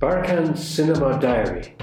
[0.00, 1.74] Barkan Cinema Diary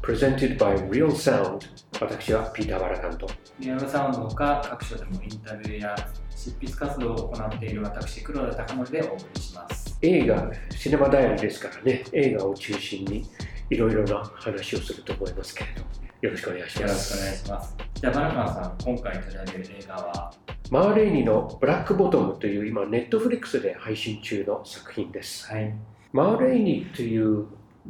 [0.00, 1.60] Presented by Real Sound
[2.00, 3.28] 私はピーター・バラカンと。
[3.58, 5.94] リアルサウンドか各所でもインタビューや
[6.34, 9.98] 執筆活動を行っている私黒田貴則でお送りします。
[10.00, 12.02] 映画シネマダイアリーですからね。
[12.14, 13.26] 映画を中心に
[13.68, 15.82] いろいろな話をすると思いますけれど
[16.22, 17.76] よろしくお願いしよろしますくお願いします。
[17.92, 20.32] じゃあバラカンさん今回取り上げる映画は？
[20.70, 25.46] マーレイニのブラックボトムという今ネットフリックスで配信中の作品です。
[25.52, 25.74] はい
[26.12, 27.46] マーレイニという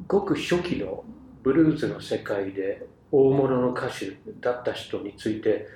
[0.07, 1.05] ごく初期の
[1.43, 5.67] ブルーズの世界で大物の歌手だった人について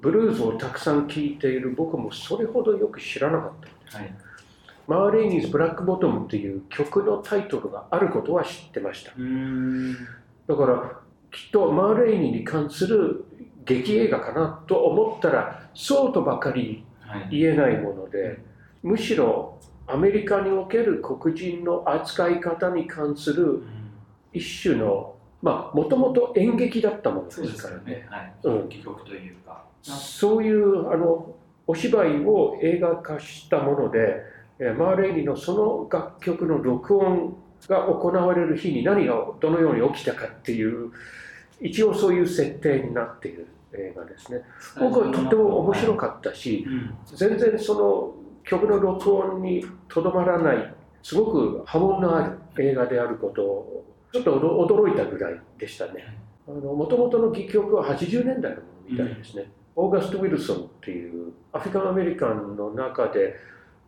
[0.00, 3.50] ブルーズをたくさん聴いている僕もそれほどよく知らなかっ
[3.90, 4.14] たはい。
[4.86, 9.12] マーレイニーズ・ブラックボトムという曲のタイトルがあることは知ってました。
[10.46, 13.24] だからきっとマーレイニーに関する
[13.64, 18.38] 劇映画かなと思ったらそうとばかりはい言えないもので
[18.82, 19.58] むしろ
[19.92, 23.62] アメリカにおける黒人の扱い方に関するうん。
[24.32, 28.06] 一種のまあもともと演劇だったものですすからね。
[29.82, 30.52] そうい。
[30.52, 31.34] うあの
[31.66, 34.22] お芝居を映画化したもので
[34.58, 37.36] えーマーレイニのその楽曲の録音
[37.68, 40.92] が行われる日に何がどのように起きたかっていう
[41.60, 44.42] 一応そういう設定になっている映画ですね。
[44.78, 46.94] 僕はとっても面白かったしうん。
[47.16, 56.18] 全然その曲の録音にとどまらないすごく波紋のある映画であることをちょっと驚いたぐらいでしたね。
[56.46, 63.36] もともとの戯曲は80年代のものみたいですね、オーガスト・ウィルソンっていうアフリカンアメリカンの中で、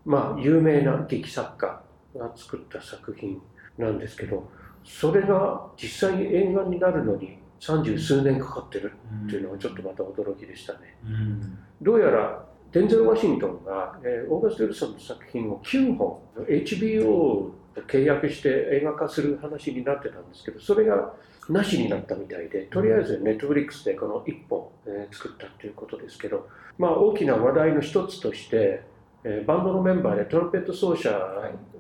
[0.05, 1.83] まあ、有名な劇作家
[2.17, 3.41] が作った作品
[3.79, 4.49] なんですけど
[4.85, 8.93] それが実際に映画になるのに三十数年かかってる
[9.27, 10.97] っていうのはちょっとまた驚きでしたね。
[11.05, 11.59] うん。
[11.81, 21.13] どうやらデンゼル・ワシントンが、えーオーガスト・ウィルソンの作品を9本 HBO と契約して映画化する話になってたんですけどそれが
[21.51, 26.49] なしになったみたいでとりあえずネットフリックスでこの1本、えー作ったということですけど、
[26.79, 28.83] まあ、大きな話題の一つとして、
[29.25, 31.11] えーバンドのメンバーでトランペット奏者、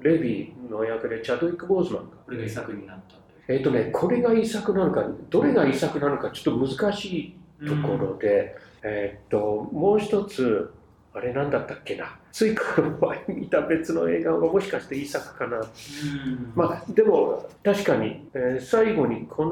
[0.00, 10.70] レビーの役でチャドウィック・ボーズマンがこれが遺作になったえっ、とね、これが遺作なのか、どれが遺作なのか、ちょっと難しいところで、えっ、と、もう一つ、
[11.14, 15.58] あれなんだったっけな、ついこの前見た別の映画がもしかして遺作かな。
[15.58, 19.44] うんまあ、でも、確かに、えー最後にこ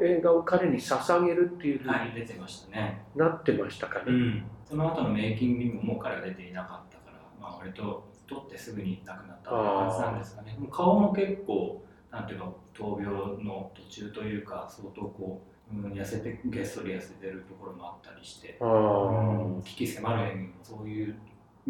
[0.00, 4.04] の映画を彼に捧げるっていうふうはいに出てましたねなってましたかね。
[4.08, 10.56] うん、その後のメイキングにももう彼が出ていなかったから、まあ、割と撮ってすぐに亡くなった感じなんですかね。
[10.58, 13.14] もう顔も結構、なんていうか、闘病
[13.44, 18.58] の途中というか、相当こう、うん、痩せて、げっそり痩せてるところもあったりして、
[19.64, 21.14] 危機迫る演技もそういう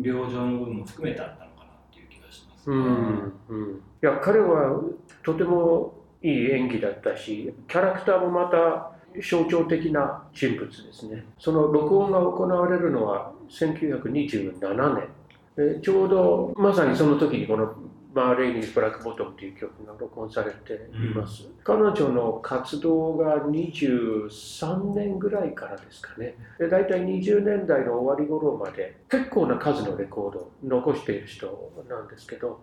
[0.00, 4.80] 病状の部分も含めてあったのかなっていう気がします、うんうん、いや彼は
[5.22, 8.90] とてもいい演技だったしキャラクターもまた
[9.22, 11.24] 象徴的な人物ですね。
[11.38, 15.08] その録音が行われるのは1927年。
[15.56, 17.72] でちょうどまさにその時にこの
[18.14, 26.36] 「マーレイニー・ブラック・ボトム」という曲が録音されています、彼女の活動が23年ぐらいからですかね。
[26.58, 32.60] で大体20年代の終わり頃まで結構な数のレコードを残している人なんですけど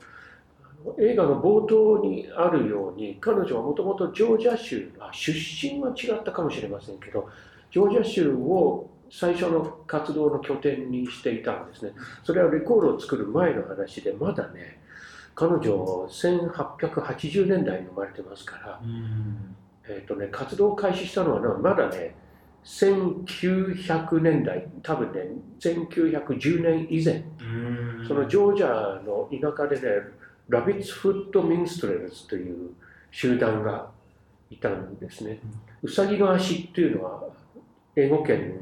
[0.97, 7.29] 映画の冒頭にあるように彼女はもともとジョージア州あ出身は違ったかもしれませんけど
[7.71, 11.91] ジョージア州を最初の活動の拠点にしていたんですね。
[12.23, 14.79] それはレコードを作る前の話でまだね
[15.35, 19.55] 彼女1880年代に生まれてますからうん。
[19.83, 22.15] えーとね、活動を開始したのはねまだね
[22.63, 27.23] 1900年代多分ね1910年以前。
[27.41, 28.05] うん。
[28.07, 29.87] そのジョージアの田舎でね
[30.49, 32.71] ラビッツ・フット・ミンストレルズという
[33.09, 33.89] 集団が
[34.49, 35.39] いたんですね。
[35.81, 37.23] うさぎの足っていうのは
[37.95, 38.59] 英語圏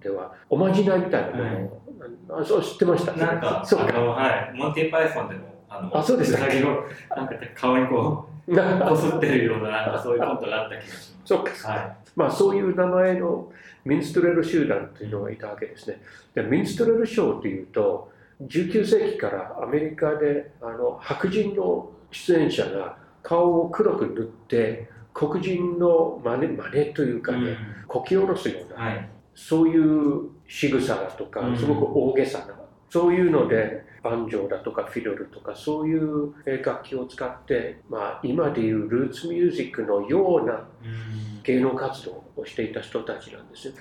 [0.00, 3.12] ではおまじないみたいなものを、あそう知ってました？
[3.12, 4.00] なんか、そうか。
[4.00, 6.84] はい、モンティ・パイソンでも、あの、あそうでしたっけうさぎを
[7.16, 11.20] なんか顔にこう、 こすってるような、なんかそういうコントがあった気がします。
[11.24, 13.52] そうかはまあ、そういう名前の
[13.84, 16.02] ミンストレル集団というのがいたわけですね。
[16.34, 18.10] でミンストレルショーというと
[18.42, 27.40] 19世紀からアメリカであの白人の出演者が顔を黒く塗って黒人の真似真似というかい。
[27.40, 27.56] ね、
[27.86, 29.08] こき下ろすような、はい。
[29.34, 32.54] そういう仕草だとかうんすごく大げさな、
[32.88, 41.30] そういうのでバンジョーだとかフィドルとかそういうえー楽器を使って、まあ、今でいうルーツミュージックのようなうん。
[41.42, 43.74] 芸能活動をしていた人たちなんです。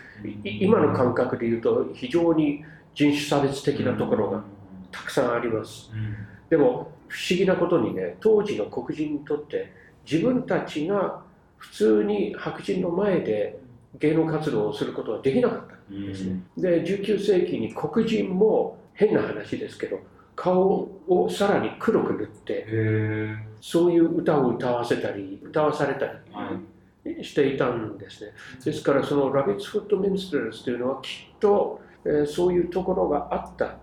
[0.44, 2.64] 今の感覚で言うと非常に
[2.96, 4.44] 人種差別的なところが
[4.92, 5.92] たくさんあります。
[5.94, 6.16] うん。
[6.50, 9.72] でも不思議なことにね当時の黒人にとって
[10.10, 11.22] 自分たちが
[11.58, 13.60] 普通に白人の前で
[14.00, 16.42] 芸能活動をすることはできなかったんですね。
[16.58, 19.98] で19世紀に黒人も変な話ですけど
[20.36, 22.66] 顔をさらに黒く塗って
[23.62, 28.32] そういう歌を歌わせたり歌わされたりしていたんですね。
[28.64, 33.78] ですからそのラビッツ・フット・ミンストルズというのはきっと、えーそういうところがあった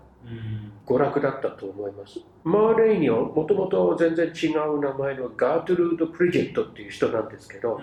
[0.85, 2.19] 娯楽だったと思います。
[2.43, 7.79] マーレイにはもともと全然違う名前のガートルード・プリジェットっていう人なんですけど、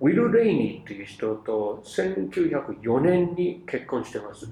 [0.00, 4.50] ウィル・レイニーっていう人と1904年に結婚してます。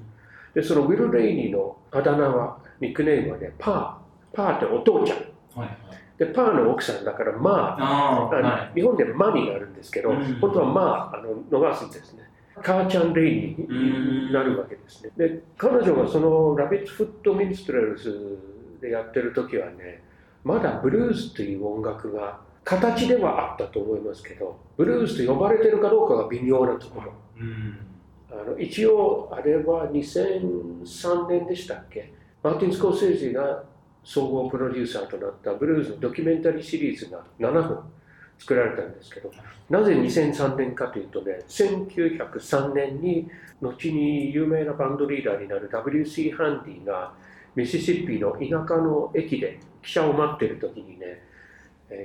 [0.55, 4.37] で、そのウィル・レイニーのあだ名は、ニックネームはね、パー。
[4.37, 5.19] パーってお父ちゃん。
[5.19, 5.76] はいはい
[6.20, 10.81] で、パーの奥さんだから、まあ、あーはい日本でマになるんですけど、うん本当はま
[11.14, 12.29] ああの伸ばすんですね。
[12.62, 15.11] 母ちゃんレイニーになるわけですね。
[15.17, 18.38] で、彼女がそのラビッツ・フット・ミンストレルズ
[18.82, 20.02] でやってる時はね、
[20.44, 27.12] まだブルースという音楽が形ではあったと思いますけど、ブルースと呼ばれてるかどうかが微妙なところ。
[27.41, 27.79] うん
[28.32, 32.12] あの一応、あれは2003年でしたっけ、
[32.43, 33.65] マーティン・スコーセージが
[34.05, 37.91] 総合プロデューサーとなったブルースのドキュメンタリーシリーズが7本
[38.38, 39.31] 作られたんですけど、
[39.69, 43.29] なぜ2003年かというとね、1903年に
[43.61, 46.33] 後に有名なバンドリーダーになる W.C.
[46.33, 47.12] ハンディが
[47.55, 51.23] ミシシッピの田舎の駅で汽車を待ってる時にね、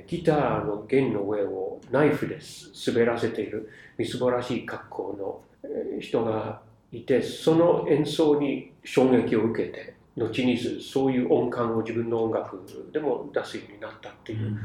[0.06, 2.38] ギターの弦の上をナイフで
[2.86, 6.60] 滑らせているみすぼらしい格好のえー人が
[6.92, 12.60] いてその演奏に衝撃を受けて後にそういう音感を自分の音楽
[12.92, 14.58] でも出すようになったっていう、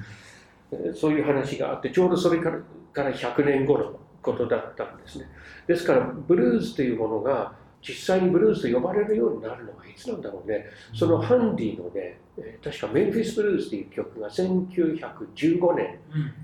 [0.72, 2.60] えーそういう話があってちょうどそれから
[2.94, 5.26] から100年後のことだったんですね。
[5.68, 10.66] ですからブルーズというものが実際にブルーズと呼ばれるようになるのはいつなんだろうね。
[10.94, 16.00] そのハンディのねえー確かメンフィス・ブルーズという曲が1915年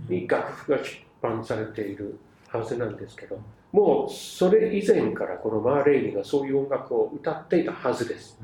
[0.10, 0.84] に楽譜が出
[1.22, 2.18] 版されている
[2.48, 3.40] はずなんですけど
[3.72, 8.40] もうそれ以前からこのマーレイニがそういう音楽を歌っていたはずです。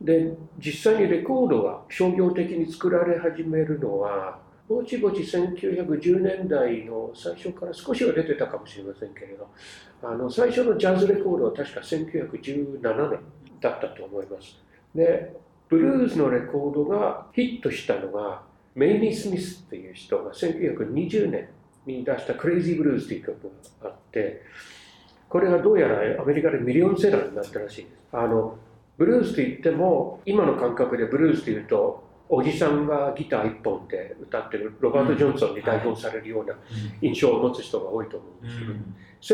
[0.00, 4.38] で実際にレコードが商業的に作られ始めるのは
[4.68, 9.48] ぼちぼち1910年代の最初から少しは出てたかもしれませんけれど
[10.02, 13.20] あの最初のジャズレコードは確か1917年
[13.60, 14.58] だったと思います。
[14.94, 15.34] で
[15.68, 18.42] ブルーズのレコードがヒットしたのが
[18.74, 21.48] メイミー・スミスっていう人が1920年
[21.86, 23.50] に出した「クレイジー・ブルーズ」という曲
[23.82, 24.42] があって
[25.28, 28.04] これがどうやらアメリカでミリオンセラーになったらしいです。
[28.12, 28.58] あの
[28.96, 36.54] ブルースといっても今の感覚でブルースというとおじさんがギター一本で歌ってるロバート・ジョンソンに代表されるような
[37.00, 38.72] 印象を持つ人が多いと思うんですけど、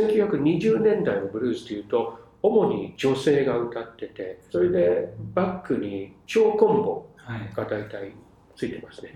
[0.09, 7.07] 1920年代のブルースというと主に女性が歌っててそれでバックに超コンボ
[7.55, 8.13] が大体
[8.55, 9.13] ついてますね、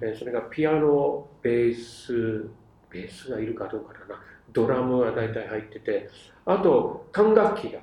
[0.00, 2.48] えーそれがピアノベース
[2.90, 4.20] ベースがいるかどうかだな。
[4.52, 6.10] ドラムが大体入ってて
[6.44, 7.78] あと管楽器が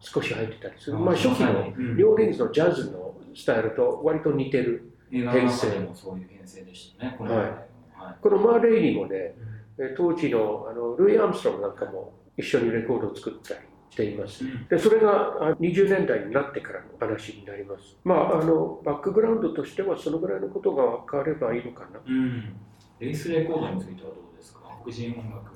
[0.00, 7.14] 少し入ってたりする、まあ、初期のニューオーリンズのジャズのスタイルと割と似てる映画の中でもそういう編成でしたね。
[7.18, 7.46] このはい。
[7.92, 9.34] はこのマーレイにもね
[9.78, 13.60] えー当時のあのルイ・アームストロンなんかも一緒にレコードを作ったり
[13.90, 14.44] しています。
[14.68, 15.10] でそれが
[15.50, 17.96] あ20年代になってからの話になります。
[18.04, 22.00] まああのバックグラウンドとしてはそのぐらいのことが分かればいいのかな。
[22.06, 22.56] うん。
[22.98, 24.60] レースレコードについてはどうですか？
[24.84, 25.50] 黒人音楽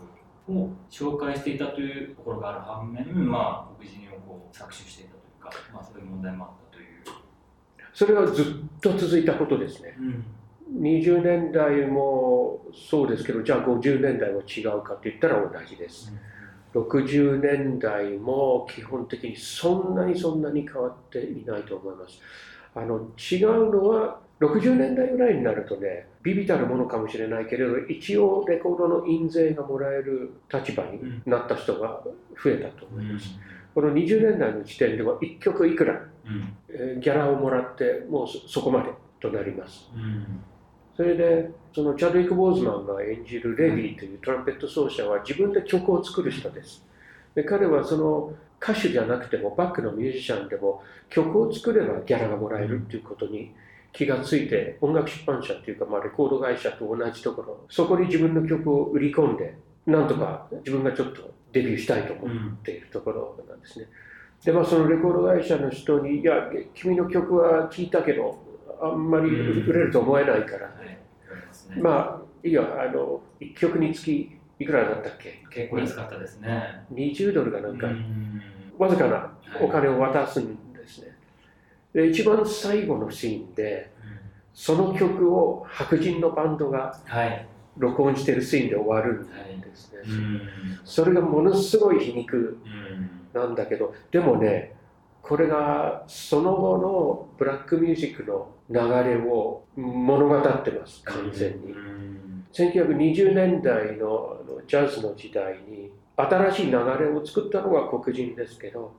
[0.49, 6.63] を紹介していたというところがある反面、まあ、黒人をこう搾取していたというか、まあ、そういう問題もあった。
[7.95, 8.47] それはずっ
[8.81, 9.97] と続いたことですね。
[9.99, 10.25] うん。
[10.81, 12.61] 20年代も
[12.91, 16.13] そうですけどじゃあ50年代は違うかって言ったら同じです。
[16.75, 22.21] 60年代も基本的にそんなにそんなに変わっていないと思います。
[22.75, 32.03] あの違うのは60年代ぐらいになるとねビビたるものかもしれないけれど一応レコードの印税がもらえる立場になった人が
[32.43, 33.39] 増えたと思います、
[33.75, 35.97] この20年代の時点では1曲いくら、う
[36.28, 36.57] ん。
[36.69, 38.90] えーギャラをもらってもうそそこまで
[39.21, 39.90] となります。
[39.95, 40.43] うん。
[40.97, 46.85] それでそのチャドウィック・ボーズマンが演じるレディというトランペット奏者は自分で曲を作る人です。
[47.35, 53.52] で彼はその歌手じゃなくてもバックのミュージシャンでも曲を作ればギャラがもらえるっていうことに
[53.93, 63.87] 気がついて音楽出版社っていうか、まあ、レコード会社と同じところそこに自分の曲を売り込んでなんとか自分がちょっとデビューしたいと思っているところなんですね。
[64.44, 68.38] でまあそのレコード会社の人に「いや君の曲は聴いたけど
[68.82, 70.99] あんまり売れると思えないから」はい。
[71.25, 71.76] 言われますね。
[71.80, 75.42] まあいいよあの1曲につきいくらだったっけ？
[75.50, 76.84] 結構安かったですね。
[76.92, 78.42] 20ドルかなんか、うん。
[78.76, 79.30] わずかな
[79.61, 81.16] お金を渡すんですね。
[81.94, 83.90] で一番最後のシーンで
[84.52, 87.46] その曲を白人のバンドがはい。
[87.76, 90.40] 録音してるシーンで終わるんですね、うん。
[90.85, 93.21] それがものすごい皮肉うん。
[93.33, 94.75] なんだけどでもね
[95.23, 98.78] これがその後のブラックミュージックの流
[99.09, 101.73] れを物語ってます完全に。
[101.73, 102.47] うん。
[102.52, 104.37] 1920年代の
[104.69, 106.78] ジャズの時代に新しい流れ
[107.11, 108.93] を作ったのが黒人ですけど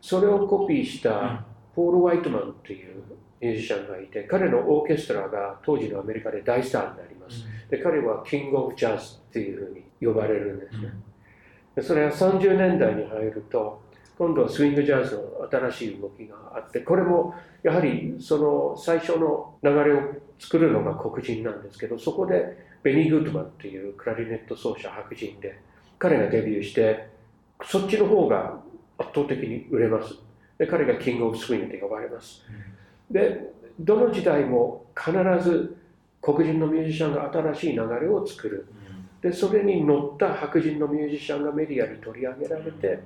[0.00, 1.44] それをコピーした
[1.74, 3.02] ポール・ワイトマンという
[3.40, 7.44] ミュージシャンがいて彼のオーケストラが当時のアメリカで大スターになります。
[7.70, 10.92] で彼はキング・オブ・ジャズっていうふうに呼ばれるんですね。
[11.76, 13.80] でそれが30年代に入ると
[14.18, 20.00] 今度はスイングジャズの新しい動きがあってこれもやはりその最初の流れを
[20.40, 25.60] 作るのが黒人なんですけどそこでベニー・グッドマンというクラリネット奏者白人で
[25.98, 27.08] 彼がデビューして
[27.64, 28.60] そっちの方が
[28.98, 30.14] 圧倒的に売れます。
[30.58, 32.42] で彼がキング・オブ・スイングと呼ばれます
[33.10, 35.12] でどの時代も必
[35.42, 35.76] ず
[36.20, 38.66] 黒人のミュージシャンが新しい流れを作る。
[39.22, 43.00] でそれに乗った白人のミュージシャンがメディアに取り上げられて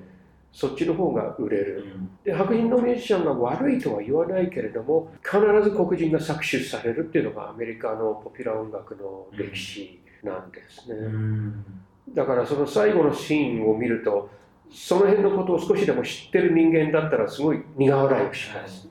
[0.53, 1.87] そっちの方が売れる。
[2.25, 11.65] で白人のミュージシャンが悪いとは言わないけれども必ず黒人が搾取されるっていうのがアメリカのポピュラー音楽の歴史なんですね、うん。
[12.15, 14.29] だからその最後のシーンを見ると
[14.71, 18.89] その辺のことを少しでも知ってる人間だったらすごい苦笑いをします、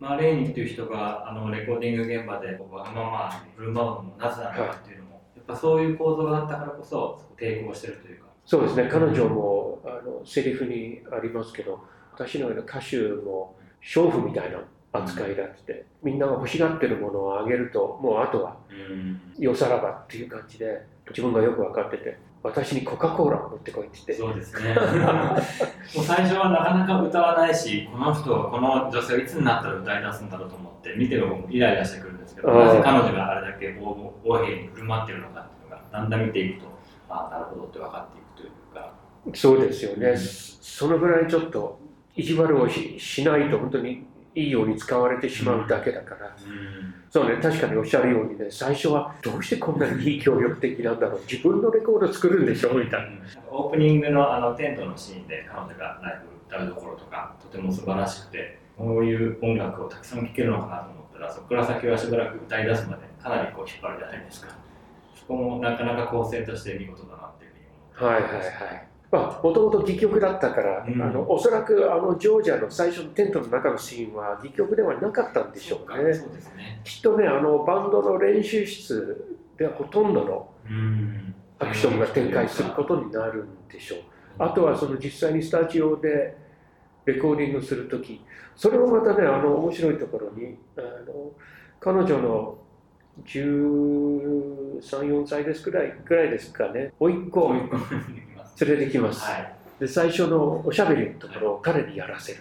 [0.00, 8.26] まあ、レーニーっていう人があのレコーディング現場でわがままに振る舞うのもなぜなのかっていうのも、やっぱそういう構造があったからこそ抵抗してるというか。
[8.46, 8.88] そうですね。
[8.90, 14.58] 彼女もあのセリフにありますけど私のような歌手も娼婦みたいな
[14.92, 19.20] 扱いだってみんなが欲しがってるものをあげるともうあとはうん。
[19.38, 24.74] よさらばっていう感じで自分がよく分かってて私にコカ・コーラを持ってこいって言ってそうですね。
[25.94, 36.66] もう最初はなかなか歌わないし、この人、この女性はいつになったら歌い出すんだろうと思って、見てる方もイライラしてくるんですけど、なぜ彼女があれだけ横横柄に振る舞ってるのかっていうのが、だんだん見ていくと、
[37.10, 38.92] ああ、なるほどって分かっていくというか。
[39.34, 40.18] そうですよね、うん
[40.80, 41.78] そのぐらいちょっと
[42.16, 46.36] 意地悪をししないと本当にいいように使われてしまうだけだから、
[47.10, 51.20] そうね確かにおっしゃるようにね最初はどうしてこんなに非協力的なんだろう。
[51.30, 52.74] 自分のレコード作るんでしょ。
[52.74, 53.08] みたいな。
[53.50, 64.48] オープニングのあのテントのシーンで彼女がライブ歌うところとかとても素晴らしくてこういう音楽をたくさん聴けるのかなと思ったらそこから先はしばらく歌い出すまでかなりこう引っ張るじゃないですか。
[65.14, 67.50] そこもなかなか構成として見事だなっていう
[67.92, 68.89] ふうに思ってはいはいはい。
[69.10, 71.02] まあ、もともと戯曲だったから、うん。
[71.02, 76.14] あのおそらくあのジョージアの最初のテントの中のシーンは戯曲ではなかったんでしょうね。
[76.14, 76.80] そうね。
[76.84, 81.34] きっとね、あのバンドの練習室でほとんどのうん。
[81.58, 83.98] アクションが展開することになるんでしょう。
[84.38, 86.36] あとはその実際にスタジオで
[87.04, 88.24] レコーディングするとき、
[88.56, 91.32] それもまたね、あの面白いところに、あの
[91.78, 92.58] 彼女の
[93.26, 97.40] 13、4歳ですくらいぐらいですかね、甥っ子。
[97.40, 97.54] を
[98.66, 99.20] 連れてきます。
[99.20, 99.52] はい。
[99.78, 102.40] で最初のおしゃべりのところを彼にやらせる。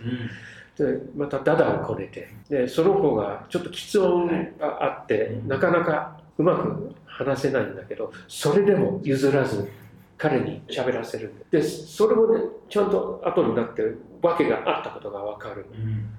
[0.77, 2.29] でまたダダをこねて。
[2.49, 5.47] でその子がちょっと喫音があって、うん。
[5.47, 9.69] なかなかうまく話せないんだけどそれでも譲らず
[10.17, 11.33] 彼に喋らせる。
[11.51, 13.83] でそれもねちゃんと後になって
[14.21, 15.65] 訳があったことが分かる。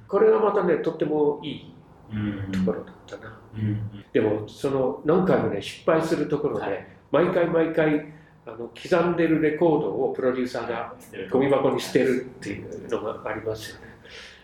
[0.09, 1.75] これがまたねとってもいい
[2.13, 2.51] うん。
[2.53, 4.05] ところだったな、うん。
[4.13, 6.87] でもその何回もね失敗するところで、はい。
[7.13, 8.13] 毎回毎回
[8.47, 10.95] あの刻んでるレコードをプロデューサーが
[11.31, 13.83] ゴミ箱に捨てるっていうのがありますよね。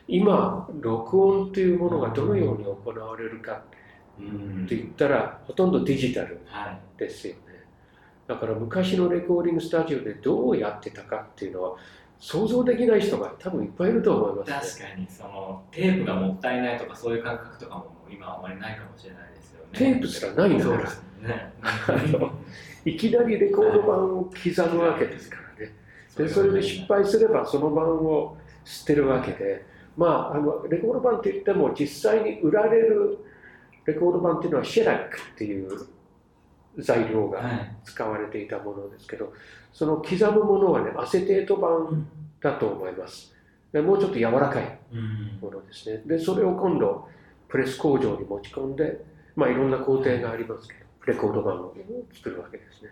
[0.09, 3.63] 今、録音というものがどのように行われるか
[4.21, 7.41] うんって言ったら、ほとんどデジタルはいですよね。
[8.27, 11.77] だから昔のレコーディングスタジオでどうやってたかっていうのは、
[12.19, 14.87] 想像できない人が多分いっぱいいると思いますね。
[14.87, 21.53] 確かにそのテープがもったいないとかそういう感覚とかも今はあまりないかもしれないですよねテープすらないんだからそうですね
[22.87, 25.75] いきなりレコード盤を刻むわけですからね。
[26.17, 29.67] でそれで失敗すればその盤を捨てるわけで、
[29.97, 33.19] まあ、あのレコード盤って言っても実際に売られる
[33.85, 35.69] レコード盤っていうのはシェラックっていう
[36.79, 37.77] 材料がはい。
[37.85, 39.33] 使われていたものですけど
[39.73, 42.09] その刻むものはねアセテート盤
[42.41, 43.35] だと思います。
[43.73, 45.39] でもうちょっと柔らかいうん。
[45.41, 46.03] ものですね。
[46.07, 47.09] でそれを今度
[47.49, 51.75] プレス工場に持ち込んで、まあ、いろんな工程がありますけどレコード盤を
[52.13, 52.91] 作るわけですね。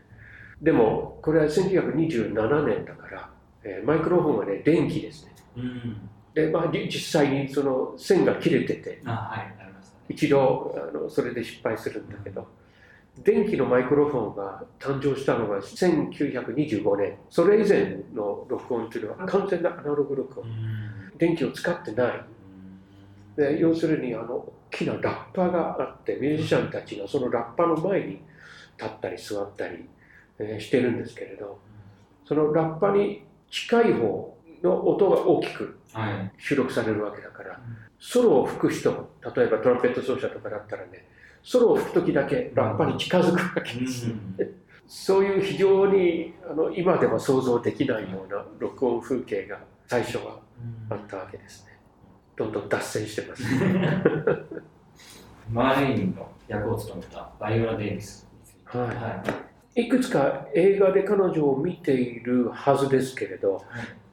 [0.63, 3.31] でもこれは1927年だから、
[3.65, 5.35] えーマイクロフォンはね電気ですね。
[5.57, 6.09] うん。
[6.35, 9.55] で、まあ、じ実際にその線が切れててあはい
[10.09, 12.47] 一度あのそれで失敗するんだけど
[13.23, 17.17] 電気のマイクロフォンが誕生したのが1925年。
[17.31, 20.47] それ以前の録音というのは完全なアナログ録音。
[21.17, 22.25] 電気を使ってない
[23.37, 28.21] で要するにあの大きなラッパがあってミュージシャンたちがそのラッパの前に
[28.79, 29.89] 立ったり座ったり、
[30.39, 31.59] えーしてるんですけれど
[32.27, 36.33] そのラッパに近い方の音が大きくはい。
[36.39, 37.61] 収録されるわけだから
[38.01, 38.91] ソロを吹く人
[39.35, 41.07] 例えばトランペット奏者とかだったらね
[41.45, 44.07] ソロを吹く時だけラッパに近づくわけです、
[44.89, 50.41] そういう非常にあの今では想像できないような録音風景が最初は
[50.89, 51.74] あったわけですね
[52.37, 53.45] どんどん脱線してます
[55.53, 58.29] マーレインの役を務めたバイオラ・デイビス。
[58.65, 59.25] はいは
[59.77, 59.83] い。
[59.87, 63.63] いくつか映画で彼女を見ているはずですけれど、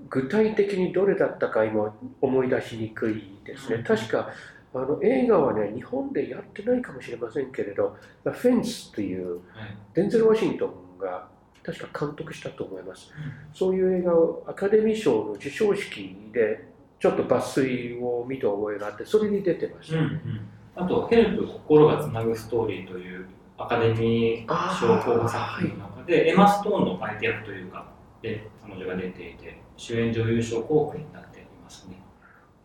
[0.09, 3.83] 具体的にどれだったか今思い出しにくいですね。
[3.83, 4.29] 確か
[4.73, 9.75] あの映画はね、日本でやってないかもしれませんけれど、フェンスというはい。
[9.93, 11.27] デンゼル・ワシントンが
[11.63, 13.11] 確か監督したと思います。
[13.53, 16.70] そういう映画をアカデミー賞の授賞式で
[17.01, 20.83] ちょっと抜粋を見た覚えがあって、それに出てました。
[20.83, 23.25] あと、ヘルプ心がつなぐストーリーという
[23.57, 27.87] アカデミー賞候補作品の中で、エマ・ストーンの相手役というか、
[28.21, 31.97] で彼女が出ていて、主演女優賞候補になっていますね。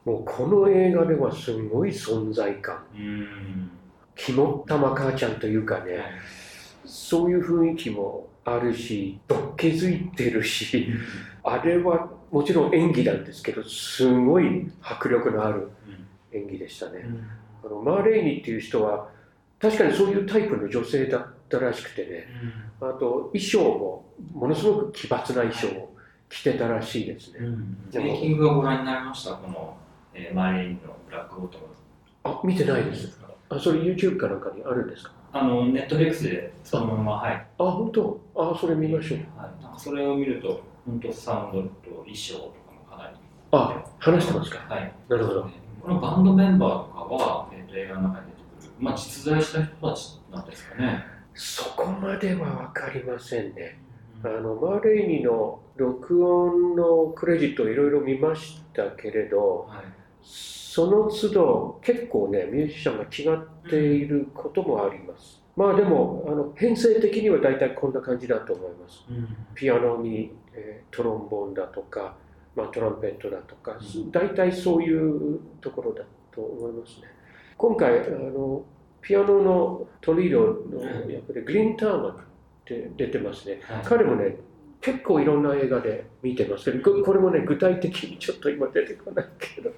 [0.05, 2.85] もうこの映画ではすごい存在感。
[2.95, 3.71] うん。
[4.15, 6.05] 肝ったま母ちゃんというかね、
[6.85, 10.89] そういう雰囲気もあるし、どっけづいてるし、
[11.43, 15.69] あれはもちろん演技なんですけど、すごい迫力のある
[16.33, 17.07] 演技でしたね。
[17.65, 19.09] あのマーレイニーっていう人は、
[19.59, 22.29] 確かにそういうタイプの女性だったらしくてね、
[22.81, 24.05] あと衣装も
[24.35, 25.95] ものすごく奇抜な衣装を
[26.29, 27.41] 着てたらしいですね。
[27.95, 29.77] メイキングをご覧になりました、この、
[30.13, 31.65] えーマーレインのブラックボトム。
[32.25, 33.19] あ、見てないです。
[33.49, 35.13] あ、それ YouTube かなんかにあるんですか？
[35.33, 37.47] あの、ネットフリックスでそのまま、はい。
[37.59, 38.21] あ、本当？
[38.35, 39.19] あ、それ見ましょう。
[39.39, 43.17] はい、なんかそれを見ると、本当サウンドと衣装とかもかなり。
[43.51, 44.59] あ、話してますか？
[44.73, 44.93] はい。
[45.09, 45.51] なるほど。
[45.83, 48.27] このバンドメンバーとかは、えー、と映画の中に
[48.61, 51.05] 出てくる、まあ、実在した人たちなんですかね。
[51.35, 53.79] そこまでは分かりませんね。
[54.25, 59.85] あのマーレイニの録音のクレジットをいろいろ見ましたけれど、はい
[60.23, 65.43] その都度結構ね、ミュージシャンが違っていることもあります。
[65.57, 69.07] まあでも、あの編成的には大体こんな感じだと思います。
[69.55, 72.17] ピアノに、えートロンボーンだとか、
[72.55, 77.09] まあ、トランペットだとか、うん大体そういうところだと思いますね。
[77.57, 78.65] 今回、あの
[79.01, 82.15] ピアノのトリードの役でグリーンターマンっ
[82.65, 83.61] て出てますね。
[83.63, 84.37] はい彼もね、
[84.81, 89.71] 結構いろんな映画で見てますけど、ここれもね、具体的にちょっと今出てこないけど、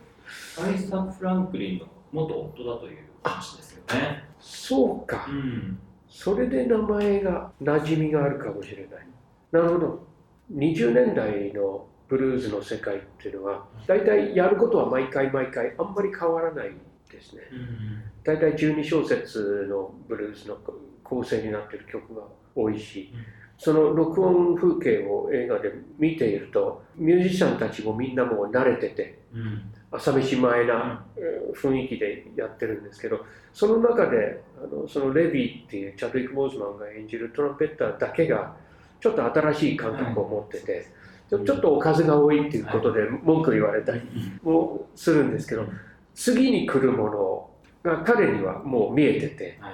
[0.62, 4.24] アイサ・フランクリンの元夫だという話ですよね。
[4.40, 5.78] そうか、ん。
[6.08, 9.06] それで名前が馴染みがあるかもしれない。
[9.52, 10.07] なるほど。
[10.52, 16.70] 20年代のブルーズの世界っていうのは、大体やることは毎回毎回あんまり変わらない
[17.10, 17.42] ですね。
[18.24, 20.56] 大体12小節のブルースの
[21.02, 22.22] 構成になっている曲が
[22.54, 23.24] 多いしうん、
[23.56, 29.62] その録音風景を映画で見ていると、ミュージシャンたちもみんなもう慣れてて、うん。
[29.90, 38.54] 朝飯前なえー雰囲気でやってるんですけど、その中であのそのレビーっていうチャドウィック・モーズマンが演じるトランペッターだけが
[39.00, 40.86] ちょっと新しい感覚を持ってて、
[41.28, 44.00] ちょちょっとおかずが多いっていうことで文句言われたり
[44.42, 45.66] もするんですけど、
[46.14, 47.50] 次に来るもの
[47.82, 49.72] が彼にはもう見えてて、はい。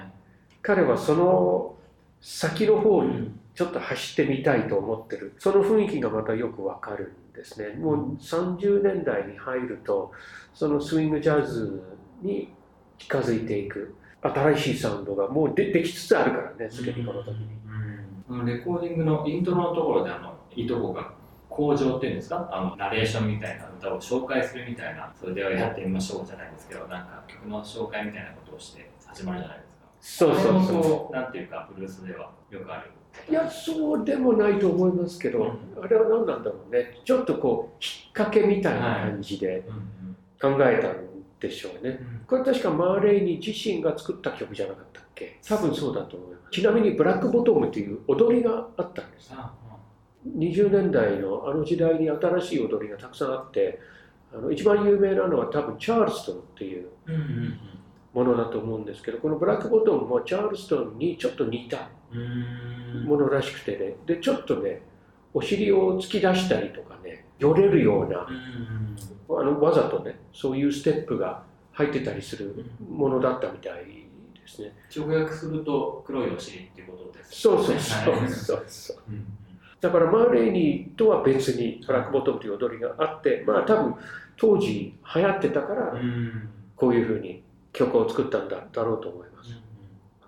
[0.62, 1.74] 彼はその
[2.20, 5.34] 先の方にちょっと走ってみたいと思ってる。
[5.38, 7.76] その雰囲気がまたよくわかるんですね。
[7.78, 10.12] もう30年代に入ると
[10.54, 11.82] そのスイングジャズ
[12.22, 12.52] に
[12.98, 17.48] 近づいていく新しいサウンドがもうでできつつあるからねすでにこの時に
[18.34, 21.12] うん、あのレコーディングのイントロのところであのいとこが
[21.48, 22.48] 工場っていうんですか？
[22.52, 29.64] あのナレーションみたいな歌を紹介するみたいなそれではやってみましょうじゃないですけどなんか曲の紹介みたいなことをして始まるじゃないで
[30.02, 30.32] すか。
[30.32, 32.90] そうそうそこうなんていうかブルースではよくある。
[33.28, 37.00] ういやそうでもないと思いますけど、あれは何なんだろうね。
[37.04, 39.94] ちょっとこう引っ掛けみたいな感じでうん。
[40.40, 41.13] 考えたん
[41.48, 45.38] でしょうね、これ確かマーレイニ自身が作った曲じゃなかったっけ？
[45.46, 46.50] 多分そうだと思います。
[46.52, 49.30] ちなみにブラックボトムという踊りがあったんです。
[49.32, 49.52] あ
[50.36, 53.78] 20年代のあの時代に新しい踊りがたくさんあって
[54.32, 57.58] あの一番有名なのは多分チャールストンっていううんうん
[58.14, 63.04] ものだと思うんですけどこのブラックボトムもチャールストンにちょっと似たうん。
[63.06, 63.96] ものらしくてね。
[64.06, 64.80] でちょっとね
[65.34, 68.96] お尻を突き出したりとかねよれるようなうん
[69.40, 71.42] あのわざとねそういうステップが
[71.72, 73.84] 入ってたりするものだったみたい
[74.34, 74.72] ですね。
[74.94, 78.96] 直訳すると黒いお尻っていうことですそうそうそうはいそうそう。
[79.08, 79.26] うん
[79.80, 83.94] だからマーレーニーとは別にブラックボトムという踊りがあってまあ多分
[84.38, 86.48] 当時流行ってたからうん。
[86.74, 87.42] こういうふうに
[87.72, 89.50] 曲を作ったんだだろうと思います。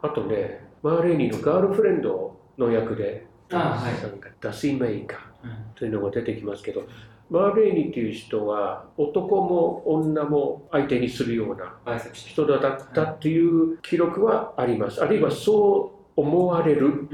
[0.02, 3.94] あとねマーレーニーのガールフレンドの役で、あはい。
[4.40, 5.56] ダシーメーカーうん。
[5.74, 6.82] というのが出てきますけど、
[7.28, 11.74] マーレーニーという人は男も女も相手にするような
[12.12, 15.02] 人だったという記録はあります。
[15.02, 17.08] あるいはそう思われる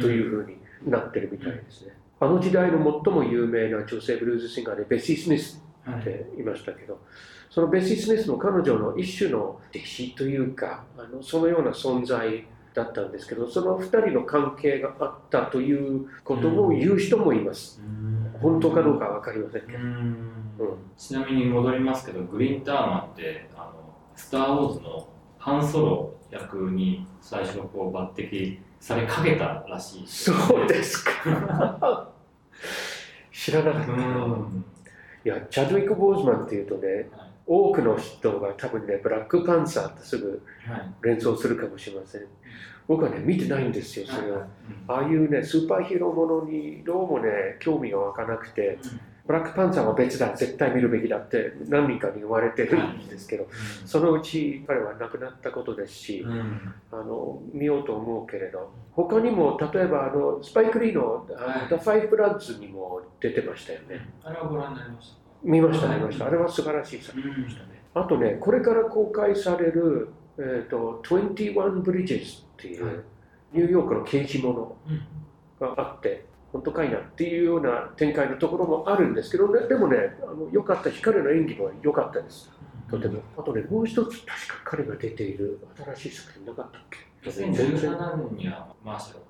[0.00, 1.92] というふうになってるみたいですね。
[2.18, 7.00] あの時代の最も有名な女性ブルーズシンガーでベッシー・スミスはいっていましたけど、
[7.50, 17.80] そのベッシー・スミスも彼女の一種の弟子というか、あのそのような存在だったんですけど、その二人の関係があったということを言う人もいます。
[18.42, 19.78] 本当かどうかは分かりませんけど。
[19.78, 20.42] うんうん
[20.96, 23.74] ちなみに戻りますけどグリーンターマンってあの
[24.14, 31.10] スター・ウォーズのハンソロ役に最初こう抜擢されかけたらしいそうですか。
[33.32, 34.24] 知らなかったな。
[34.24, 34.64] うん
[35.24, 42.22] いや、チャドウィック・ボーズマンっていうとね、はい多くの人が多分ね、ブラックパンサーってすぐはい連想するかもしれません。
[42.88, 44.38] 僕はね、見てないんですよ、それは。
[44.38, 44.46] うん。
[44.88, 48.78] ああいうね、スーパーヒーローものにどうもね、興味が湧かなくて、
[49.24, 53.46] ブラックパンサーは別だ、絶対見るべきだって何人かに言われてるんですけど、
[53.86, 56.74] そのうち彼は亡くなったことですし、うん。
[56.90, 61.68] あの見ようと思うけれど、他にも例えばあのスパイク・リーのあの、はい。
[61.68, 64.08] The Five Bloods にも出てましたよね。
[64.24, 65.20] あれはご覧になりましたか？
[65.44, 66.26] 見ました、見ました。
[66.26, 67.82] あれは素晴らしい作品でしたね。
[67.94, 72.94] あとね、これから公開される、えー、と21 Bridges っていう、はい
[73.54, 75.02] ニューヨークの刑事ものうん
[75.60, 82.50] があって、本当かいなっていうような展開のところもあるんですけど、ね、でもね、あの良かったし、彼の演技も良かったです。
[82.90, 83.20] とても。
[83.36, 85.60] あとね、もう一つ、確か彼が出ている
[85.94, 86.82] 新しい作品なかったっ
[87.22, 87.30] け？
[87.30, 89.20] 全然2017年にはマーシャル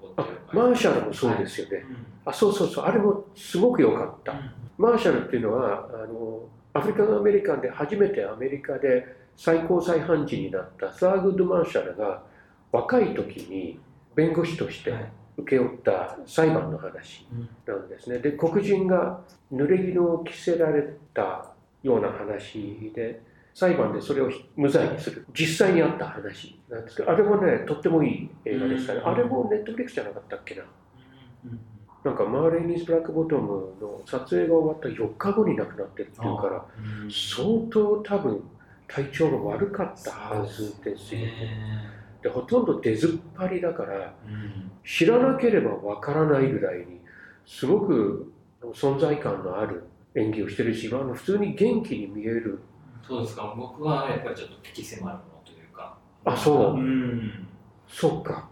[0.52, 1.84] マーシャルもそうですよね。
[2.24, 4.34] あ、そうそうそう、あれもすごく良かった。
[4.78, 9.04] マーシャルっていうのはあのアフリカンアメリカンで初めてアメリカで
[9.36, 12.22] 最高裁判事になったサーグッド・マーシャルが
[12.72, 13.78] 若い時に
[14.14, 15.12] 弁護士としてはい。
[15.38, 17.26] 請け負った裁判の話
[17.66, 18.18] なんですね。
[18.18, 23.22] で黒人が濡れ衣を着せられたような話で
[23.54, 25.24] 裁判でそれを無罪にする。
[25.32, 29.00] 実際にあった話なんですけどあれもねとってもいい映画でしたね。
[29.00, 29.08] うん。
[29.08, 30.64] あれも Netflix じゃなかったっけな。
[32.04, 36.64] なんかマーレーニーズ・ブラックボトムの撮影が終わった4日後に亡くなってるっていうから
[37.08, 38.42] 相当多分
[38.86, 41.20] 体調が悪かったはずですよ。
[41.22, 42.01] ね。
[42.22, 44.14] でほとんど出ずっぱりだから
[44.84, 47.00] 知らなければわからないぐらいに
[47.46, 48.32] すごく
[48.74, 52.60] 存在感のある演技をしてるしあの普通に元気に見える。
[53.06, 53.54] そうですか。
[53.56, 55.96] 僕はやっぱりちょっと敵迫るものというか。
[56.24, 56.74] あそう。
[56.74, 57.48] うん。
[57.88, 58.48] そうか。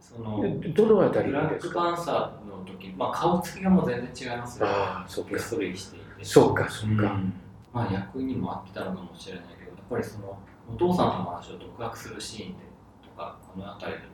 [0.00, 5.38] そのでどのあたりブラッですかクパンサーの時、まあ、顔つきがもう全然違いますよああそうか。
[5.38, 7.32] そうかそうか、うん。
[7.72, 10.38] まあ役にも合ってたのかもしれないけどやっぱりその
[10.68, 12.64] お父さんの話を独学するシーンでと
[13.16, 14.10] かこの辺りでの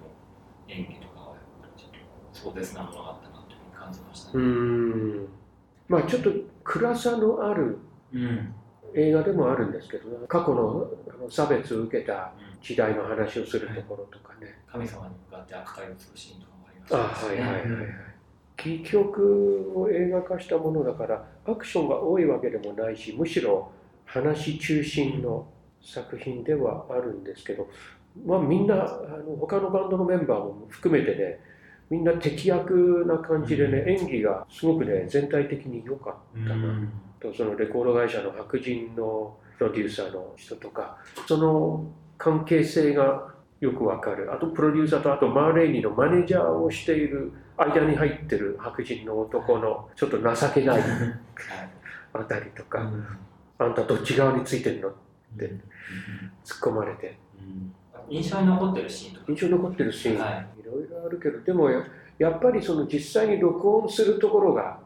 [0.68, 4.46] 演技とかはやっぱりちょっと壮絶なものがあったなというふうに感じましたうね。
[4.46, 5.26] ん
[5.88, 6.30] まあちょっと
[6.64, 7.78] 暗さのある
[8.12, 8.54] うん
[8.94, 10.86] 映画でもあるんですけど、過去の
[11.30, 14.58] 差別を受けた時代の話をするところとかね。
[14.70, 17.86] 神様に向かって悪態をつくシーンとかもありまあしたはいはいはいはい。
[18.60, 23.70] 戯曲を映画化したものだから、アクションが多いわけでもないし、むしろ
[24.04, 25.46] 話中心の
[25.80, 27.66] 作品ではあるんですけど、
[28.26, 28.78] まあみんな、あ
[29.26, 31.40] の他のバンドのメンバーも含めてね、
[31.90, 36.14] みんな敵役な感じでね、演技がすごくね、全体的に良かっ
[36.46, 36.88] たな。
[37.22, 37.32] と。
[37.32, 40.98] そのレコード会社の白人のプロデューサーの人とか
[41.28, 41.84] その
[42.18, 43.28] 関係性が
[43.60, 44.32] よくわかる。
[44.34, 50.82] あとプロデューサーとあとマーレーニーのマネージャーをしている間に入ってる白人の男のちょっと情けない
[52.12, 52.90] あたりとか、
[53.58, 54.92] あんたどっち側についてるの
[55.36, 55.52] で
[56.44, 57.16] 突っ込まれて
[58.08, 59.26] 印象に残ってるシーンとか。
[59.28, 60.46] 印象に残ってるシーン、はい。
[60.60, 61.82] いろいろあるけどでもや
[62.18, 64.78] やっぱりその実際に録音するところが、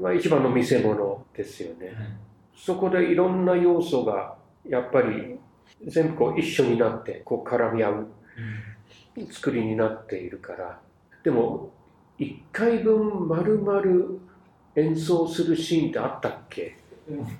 [0.00, 1.92] まあ、一番の見せ物ですよね。
[2.54, 4.36] そこでいろんな要素が
[4.68, 5.38] やっぱり
[5.86, 8.06] 全部こう一緒になってこう絡み合う
[9.30, 10.78] 作りになっているから。
[11.22, 11.70] でも
[12.18, 13.82] 1回分丸々
[14.76, 16.76] 演奏するシーンってあったっけ？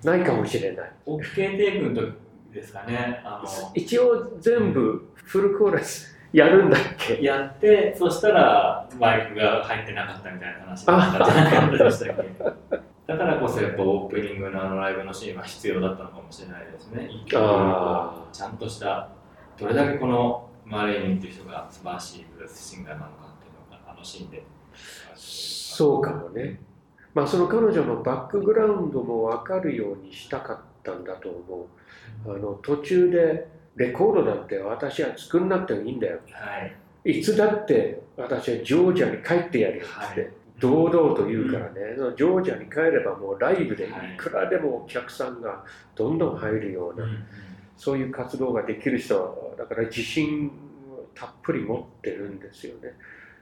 [0.02, 0.92] ないかもしれない。
[1.07, 2.12] OK テイクの時
[2.52, 3.20] ですかね。
[3.24, 7.22] あの一応全部フルコーラスやるんだっけ？
[7.22, 12.82] やってそしたらマイクが入ってなかったみたいな話だったんじゃなかったでしたっけ？
[13.06, 17.08] だからこそやっぱオープニングのあのライブのシーンは必要だったのかもしれないですね。
[17.10, 19.08] 一曲あちゃんとした
[19.58, 24.44] どれだけこのマーレーニンっていう人が素晴らしいブルースシンガーなのかっていうのがあのシーンで。
[25.16, 26.60] そうかもね。
[27.14, 31.66] まあその彼女のバックグラウンドも分かるようにしたかったんだと思う
[32.26, 36.18] あの途中でレコードなんて私は作んなくてもいいんだよ。
[36.32, 36.58] は
[37.04, 37.18] い。
[37.18, 40.30] いつだって私はジョージアに帰ってやるよって、はい。
[40.60, 43.88] 堂々と言うからね、そのジョージアに帰ればもうライブでい。
[44.16, 45.64] くらでもお客さんが
[45.96, 47.06] どんどん入るような、
[47.76, 50.48] そういう活動ができる人はだから自信
[50.90, 52.92] をたっぷり持ってるんですよね。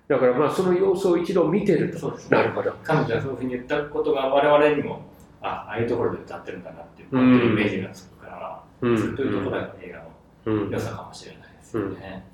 [0.09, 2.11] だからまあその様子を一度見てると。
[2.11, 2.17] ね。
[2.31, 2.73] なるほど。
[2.83, 5.03] 彼女はそういうふうに言ったことが我々にも
[5.43, 8.10] あああいうところで歌ってるんだなっていうこういうイメージがつ
[8.81, 8.99] うん。
[8.99, 10.11] そういうところが映画の。
[10.47, 10.71] うん。
[10.71, 12.25] 良さかもしれないですよね。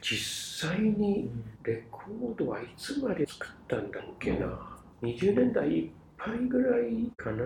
[0.00, 1.30] 実際に
[1.62, 4.46] レコードはいつまで作ったんだっけな。
[5.02, 7.44] 20年代いっぱいぐらいかな。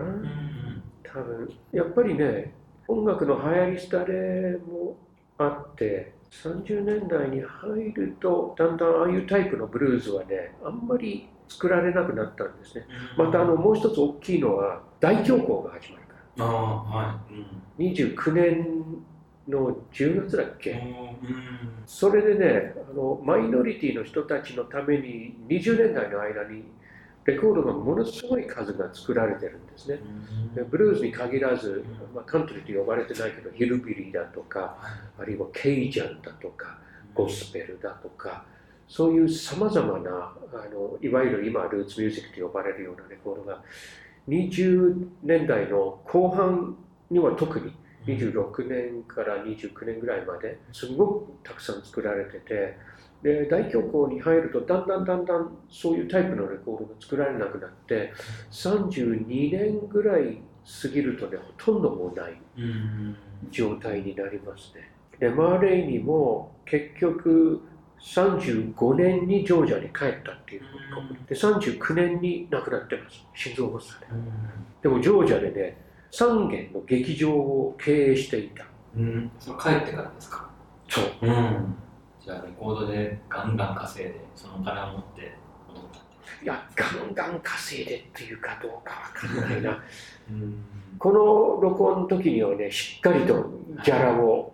[1.03, 1.49] 多分。
[1.71, 2.53] やっぱりね
[2.87, 4.95] 音楽の流行り廃れも
[5.37, 12.85] あって30年代に入るとだんだんああいうタイプのブルーズはねあんまり作られなくなったんですね。
[13.17, 16.06] またあのもう一つ大きいのは大恐慌が始まる
[16.39, 17.19] ああは
[17.77, 18.85] い、29年
[19.47, 21.83] の10月だっけ、うん。
[21.85, 26.63] それでねあのマイノリティの人たちのために20年代の間に
[27.25, 29.99] レコードがものすごい数が作られてるんですね。
[30.55, 31.83] でブルーズに限らず、
[32.15, 34.77] まあ、カントリーと呼ばれてないけどヒルビリーだとか
[35.19, 36.79] あるいはケイジャンだとか
[37.13, 38.45] ゴスペルだとか
[38.87, 40.33] そういうさまざまなあ
[40.73, 43.61] のいわゆる今ルーツミュージックと呼ばれるようなレコードが
[44.27, 46.75] 20年代の後半
[47.09, 47.73] には特に
[48.05, 52.77] 26年から29年ぐらいまですごくたくさん作られてて
[53.23, 58.13] で大恐慌に入るとだんだんだんだんそういうタイプのレコードが作られなくなって
[58.51, 60.41] 32年ぐらい
[60.81, 63.15] 過ぎるとねほとんどもうないうん。
[63.51, 64.91] 状態になりますね。
[65.19, 67.61] でマーレイにも結局
[67.99, 70.67] 35年にジョージアに帰ったっていうこ
[71.01, 71.33] と。
[71.33, 73.25] で39年に亡くなってます。
[73.33, 74.07] 心臓発作で。
[74.83, 75.77] でもジョージアでね
[76.11, 78.65] 3軒の劇場を経営していた。
[78.95, 80.49] うん、それ帰ってからですか？
[80.89, 81.05] そう。
[81.21, 81.75] うん。
[82.23, 85.35] じゃあレコードでガンガン稼いで、そのお金を持って
[85.67, 85.97] 戻った
[86.43, 89.83] いやガンガン稼いでっていうかどうかわかんないな。
[90.29, 90.63] うん。
[90.97, 93.49] この録音の時にはねしっかりと
[93.83, 94.53] ギャラを。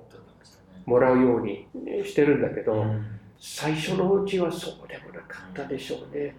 [0.85, 1.65] もらうように
[2.03, 3.05] してるんだけど、うん
[3.45, 6.33] 最初のうちはそうでもなかったでしょうね。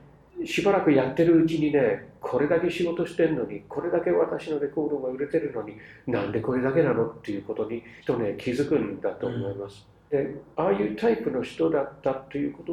[0.47, 12.73] しばらくやってるうちにねこれだけ仕事してるのにこれだけ私のレコードが売れてるのになんでこれだけなのっていうことに人ね気づくんだと思います、でああいうタイプの人だったということ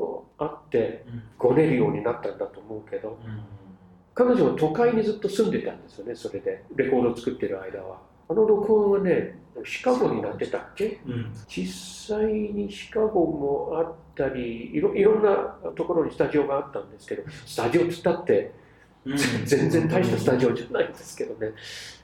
[0.00, 1.04] もあって
[1.36, 3.18] ごねるようになったんだと思うけど
[4.14, 6.64] 彼女は都会にずっと住んでたんですよねそれで。
[6.74, 11.00] レコードを作ってる間はあの録音はねシカゴになってたっけ？
[11.06, 11.12] うん。
[11.12, 11.32] うん。
[11.48, 18.52] 実際にシカゴもあったりいろいろんなところにスタジオがあったんですけどスタジオっつったって
[19.46, 21.52] 全然大したスタジオじゃないんですけどね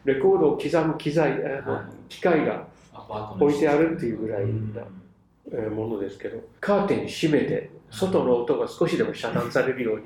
[0.05, 2.67] レコードを刻む機材あのはい機械が
[3.39, 4.83] 置いてあるっていうぐらいうんな
[5.53, 10.05] えーものですけどカーテン閉めて外の音が少しでも遮断されるように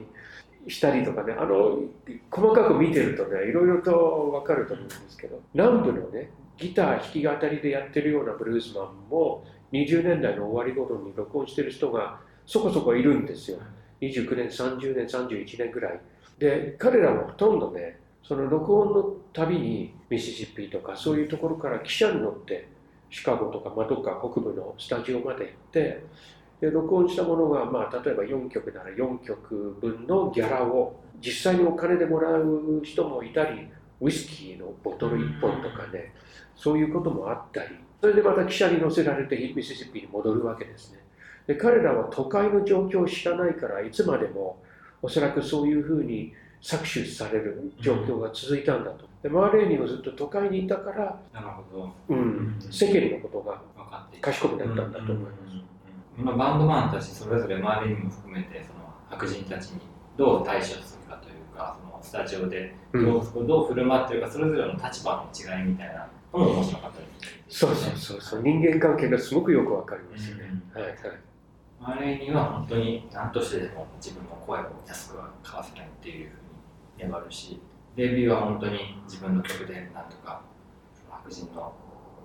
[0.69, 1.79] したりとかねあの
[2.31, 13.59] 細かく見てるとねいろいろと分かると思うんですけど南部のねギター弾き語りでやってるようなブルースマンも20年代の終わり頃に録音してる人がそこそこいるんですよ。
[14.01, 16.01] 29年30年31年ぐらい。
[16.39, 19.03] で彼らはほとんどねその録音の
[19.33, 22.69] たびにミシシッピとかそういうところから汽車に乗って
[23.11, 26.05] シカゴとか、ま、どっか北部のスタジオまで行って
[26.61, 33.69] で録音したものが、まあ、例えば4曲なら4曲分のギャラを実際にお金でもらう人もいたり
[34.01, 36.13] ウイスキーのボトル1本とかね
[36.57, 40.99] そういうこともあったりそれでまた汽車に乗せられてミシシッピに戻るわけですね。
[41.47, 44.63] で彼らは都会の状況を知らないからいつまでも
[45.03, 49.09] おそらくそういうふうに搾取される状況が続いたんだと。
[49.23, 51.93] でマーレーニはずっと都会にいたから、なるほど。
[52.09, 55.48] うん、世間のことが分かってい賢くなったんだと思います
[56.19, 59.81] 今バンドマンたちそれぞれ周りにも含めてその白人たちに
[60.17, 63.05] どう対処するかというかそのスタジオでうん。
[63.05, 67.07] どう,、どう振る舞ってるかそれぞれの立場の違いみたいなのも面白かったで
[67.49, 68.43] すそうそうそうそう。
[68.43, 70.95] 人間関係がすごくよくわかりますよね、はいはい。
[71.81, 76.35] マレーには本当に何としてでも自分の声を安くは買わせないっていうふう
[76.99, 77.61] に粘るし
[77.95, 80.43] デビューは本当に自分の曲でなんとか
[81.09, 81.73] 白人の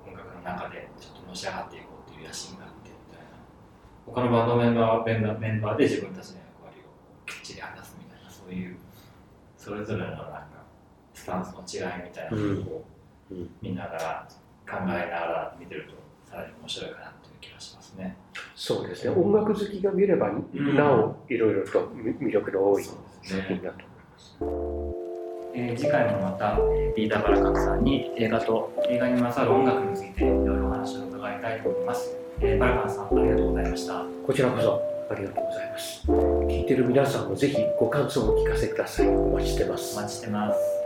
[0.08, 2.90] 音楽の中でちょっとのし上がっていこうっていう野心があって
[4.06, 8.76] 他のバンドメンバーはメンバーメンバーで自分たちの役割をきっちり果たすみたいなそういう
[9.58, 10.44] それぞれのなんか
[11.14, 12.86] スタンスの違いみたいなのを
[13.62, 14.28] 見ながら
[14.68, 15.94] 考えながら見てると
[16.30, 18.16] さらに面白いかなという気がしますね。
[18.56, 19.16] そうですね。
[19.16, 20.46] 音楽好きが見ればん。
[20.76, 22.84] なおいろいろと魅力の多い。
[23.24, 24.36] 作品だと思います
[25.56, 26.60] えー次回もまた
[26.96, 34.06] リーダーバラカクさんに映画と映画に勝る音楽についていろいろお話を伺いたいと思います、えーバラカンさんありがとうございました。
[34.28, 36.04] こちらこそありがとうございます。
[36.06, 39.08] 聞いてる皆さんもぜひご感想をお聞かせください。
[39.08, 39.98] お待ちしてます。
[39.98, 40.83] お待ちしてます